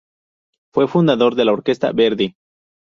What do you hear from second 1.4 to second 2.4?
la Orquesta Verdi.